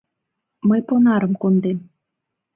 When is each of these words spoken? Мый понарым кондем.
Мый 0.67 0.81
понарым 0.87 1.33
кондем. 1.41 1.79